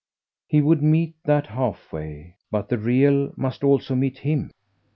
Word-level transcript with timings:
He 0.47 0.61
would 0.61 0.81
meet 0.81 1.13
that 1.25 1.45
halfway, 1.45 2.33
but 2.49 2.69
the 2.69 2.79
real 2.79 3.31
must 3.37 3.63
also 3.63 3.93
meet 3.93 4.17
HIM. 4.17 4.49